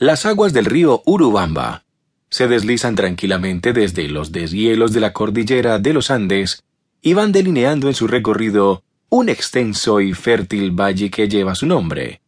[0.00, 1.82] Las aguas del río Urubamba
[2.30, 6.62] se deslizan tranquilamente desde los deshielos de la cordillera de los Andes
[7.02, 12.20] y van delineando en su recorrido un extenso y fértil valle que lleva su nombre.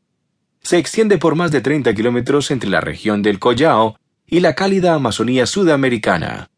[0.62, 4.94] Se extiende por más de 30 kilómetros entre la región del Collao y la cálida
[4.94, 6.50] Amazonía sudamericana.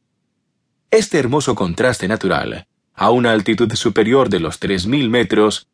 [0.90, 5.66] Este hermoso contraste natural, a una altitud superior de los 3.000 metros,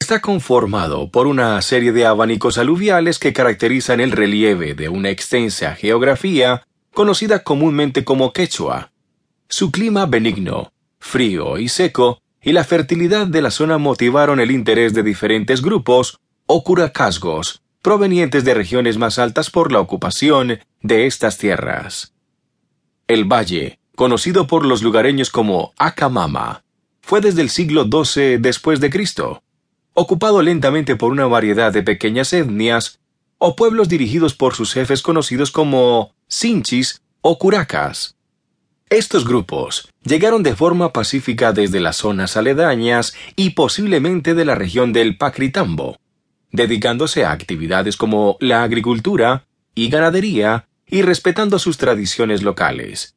[0.00, 5.74] está conformado por una serie de abanicos aluviales que caracterizan el relieve de una extensa
[5.74, 6.62] geografía
[6.94, 8.92] conocida comúnmente como quechua.
[9.48, 14.94] Su clima benigno, frío y seco, y la fertilidad de la zona motivaron el interés
[14.94, 21.38] de diferentes grupos o curacasgos provenientes de regiones más altas por la ocupación de estas
[21.38, 22.14] tierras.
[23.06, 26.64] El valle, conocido por los lugareños como Acamama,
[27.00, 29.42] fue desde el siglo XII después de Cristo,
[29.98, 33.00] ocupado lentamente por una variedad de pequeñas etnias
[33.38, 38.14] o pueblos dirigidos por sus jefes conocidos como Sinchis o Curacas.
[38.90, 44.92] Estos grupos llegaron de forma pacífica desde las zonas aledañas y posiblemente de la región
[44.92, 45.96] del Pacritambo,
[46.52, 53.16] dedicándose a actividades como la agricultura y ganadería y respetando sus tradiciones locales.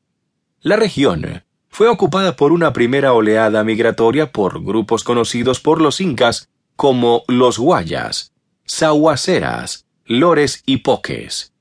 [0.61, 6.49] La región fue ocupada por una primera oleada migratoria por grupos conocidos por los incas
[6.79, 8.31] como los guayas,
[8.63, 11.51] sahuaceras, lores y poques.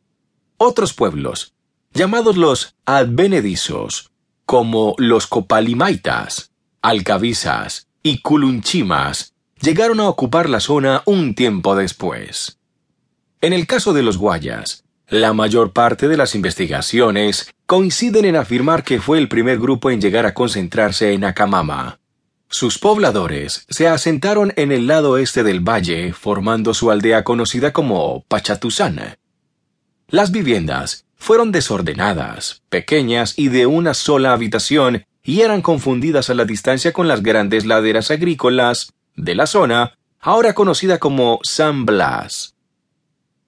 [0.58, 1.55] Otros pueblos,
[1.92, 4.12] llamados los advenedizos,
[4.47, 6.52] como los copalimaitas,
[6.83, 12.60] alcabizas y culunchimas, llegaron a ocupar la zona un tiempo después.
[13.41, 18.84] En el caso de los guayas, la mayor parte de las investigaciones coinciden en afirmar
[18.84, 21.98] que fue el primer grupo en llegar a concentrarse en Acamama.
[22.50, 28.24] Sus pobladores se asentaron en el lado este del valle, formando su aldea conocida como
[28.27, 29.18] Pachatuzana.
[30.08, 36.46] Las viviendas fueron desordenadas, pequeñas y de una sola habitación, y eran confundidas a la
[36.46, 42.54] distancia con las grandes laderas agrícolas de la zona, ahora conocida como San Blas.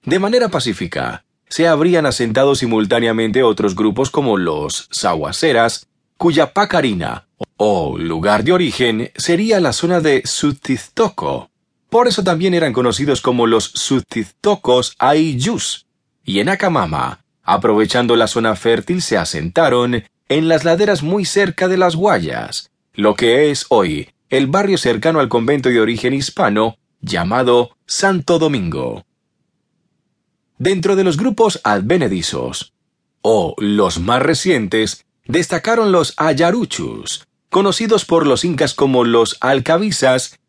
[0.03, 7.25] De manera pacífica, se habrían asentado simultáneamente otros grupos como los Sahuaceras, cuya pacarina
[7.63, 11.51] o lugar de origen sería la zona de Sutiztoco.
[11.91, 15.85] Por eso también eran conocidos como los Sutiztocos Ayllus.
[16.25, 21.77] Y en Acamama, aprovechando la zona fértil, se asentaron en las laderas muy cerca de
[21.77, 27.77] las Guayas, lo que es hoy el barrio cercano al convento de origen hispano llamado
[27.85, 29.05] Santo Domingo.
[30.57, 32.73] Dentro de los grupos advenedizos,
[33.21, 40.39] o los más recientes, destacaron los ayaruchus, conocidos por los incas como los alcabizas,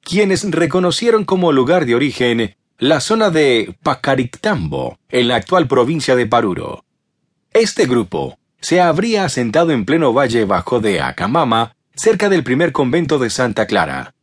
[0.00, 6.26] quienes reconocieron como lugar de origen la zona de Pacarictambo, en la actual provincia de
[6.26, 6.84] Paruro.
[7.52, 13.18] Este grupo se habría asentado en pleno valle bajo de Acamama cerca del primer convento
[13.18, 14.14] de Santa Clara.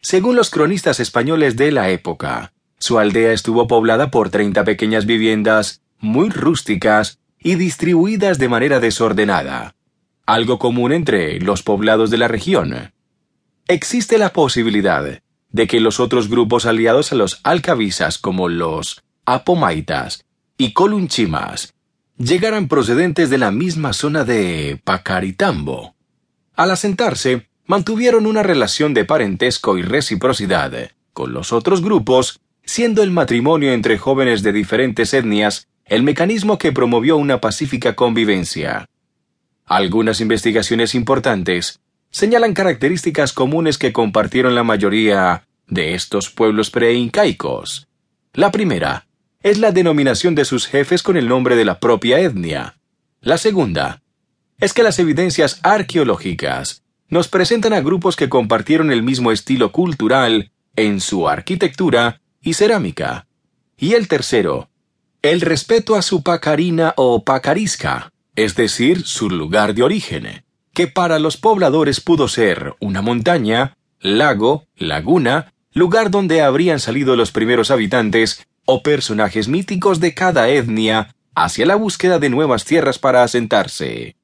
[0.00, 5.82] Según los cronistas españoles de la época, su aldea estuvo poblada por treinta pequeñas viviendas
[5.98, 9.74] muy rústicas y distribuidas de manera desordenada,
[10.28, 12.92] algo común entre los poblados de la región.
[13.66, 20.26] Existe la posibilidad de que los otros grupos aliados a los alcabizas como los apomaitas
[20.58, 21.72] y colunchimas
[22.18, 25.94] llegaran procedentes de la misma zona de Pacaritambo.
[26.54, 33.12] Al asentarse, mantuvieron una relación de parentesco y reciprocidad con los otros grupos, siendo el
[33.12, 38.90] matrimonio entre jóvenes de diferentes etnias el mecanismo que promovió una pacífica convivencia.
[39.68, 41.80] Algunas investigaciones importantes
[42.10, 47.86] señalan características comunes que compartieron la mayoría de estos pueblos preincaicos.
[48.32, 49.06] La primera
[49.42, 52.78] es la denominación de sus jefes con el nombre de la propia etnia.
[53.20, 54.02] La segunda
[54.58, 60.50] es que las evidencias arqueológicas nos presentan a grupos que compartieron el mismo estilo cultural
[60.76, 63.26] en su arquitectura y cerámica.
[63.76, 64.70] Y el tercero,
[65.20, 71.18] el respeto a su pacarina o pacarisca, es decir, su lugar de origen, que para
[71.18, 78.46] los pobladores pudo ser una montaña, lago, laguna, lugar donde habrían salido los primeros habitantes
[78.64, 84.14] o personajes míticos de cada etnia hacia la búsqueda de nuevas tierras para asentarse.